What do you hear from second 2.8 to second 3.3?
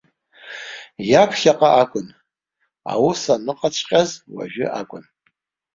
аус